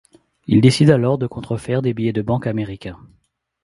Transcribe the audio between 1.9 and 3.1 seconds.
billets de banque américains.